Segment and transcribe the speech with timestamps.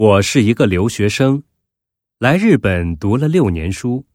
[0.00, 1.42] 我是一个留学生，
[2.16, 4.06] 来日本读了六年书，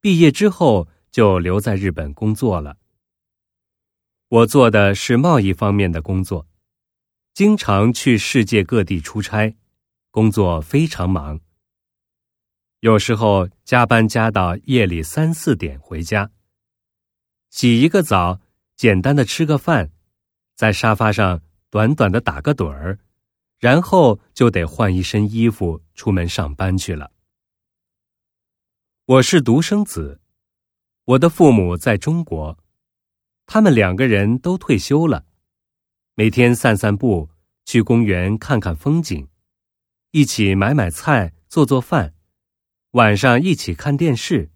[0.00, 2.78] 毕业之后就留在日本工作了。
[4.28, 6.48] 我做的是贸易方面的工作，
[7.34, 9.54] 经常去世界各地出差，
[10.10, 11.38] 工作非常忙。
[12.80, 16.30] 有时候加班加到夜里三四点回家，
[17.50, 18.40] 洗一个澡，
[18.74, 19.90] 简单的吃个饭，
[20.54, 22.98] 在沙发上短短的打个盹儿，
[23.58, 27.12] 然后就得换一身衣服出门上班去了。
[29.06, 30.20] 我是独生子，
[31.04, 32.58] 我的父母在中国。
[33.46, 35.24] 他们两个人都退休了，
[36.14, 37.30] 每天散散步，
[37.64, 39.28] 去公园看看风景，
[40.10, 42.14] 一起买买菜，做做饭，
[42.90, 44.50] 晚上一起看电视，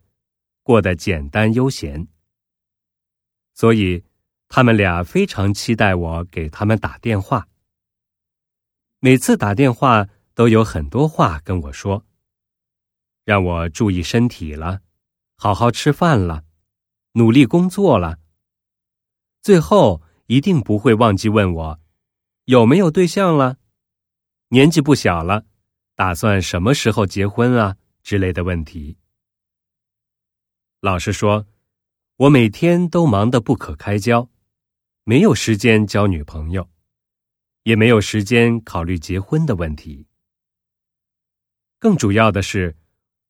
[0.65, 2.09] 过得简单悠闲。
[3.55, 4.03] 所以，
[4.49, 7.47] 他们俩非常期待我给他们打电话。
[9.03, 12.05] 每次打电话都有很多话跟我说，
[13.25, 14.83] 让我注意身体了，
[15.37, 16.45] 好好吃饭了，
[17.13, 18.19] 努力工作了。
[19.41, 21.81] 最后一定不会忘记问我
[22.45, 23.57] 有没有对象了，
[24.49, 25.47] 年纪不小了，
[25.95, 28.99] 打算什么时候结婚啊之类的问题。
[30.81, 31.47] 老实说，
[32.17, 34.29] 我每天都忙得不可开交，
[35.05, 36.69] 没有时间交女朋友，
[37.63, 40.07] 也没有时间考虑结婚的问题。
[41.79, 42.77] 更主要的是，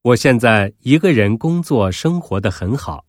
[0.03, 3.06] 我现在一个人工作生活的很好，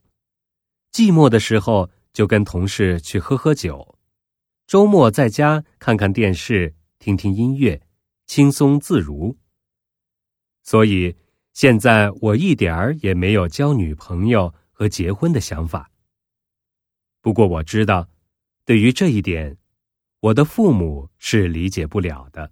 [0.91, 1.89] 寂寞的时候。
[2.13, 3.97] 就跟同事去喝喝酒，
[4.67, 7.81] 周末在家看看电视，听听音乐，
[8.27, 9.37] 轻松自如。
[10.61, 11.15] 所以
[11.53, 15.89] 现在我一点儿也没有交女朋友和结婚的想法。
[17.21, 18.09] 不过我知道，
[18.65, 19.57] 对于这一点，
[20.21, 22.51] 我的父母是理解不了的。